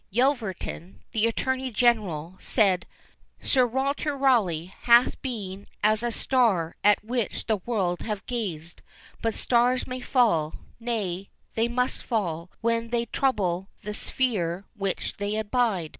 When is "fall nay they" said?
9.99-11.67